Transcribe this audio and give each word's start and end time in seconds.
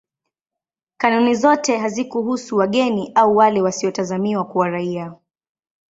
Kanuni 0.97 1.35
zote 1.35 1.77
hazikuhusu 1.77 2.57
wageni 2.57 3.11
au 3.15 3.35
wale 3.37 3.61
wasiotazamiwa 3.61 4.45
kuwa 4.45 4.69
raia. 4.69 5.15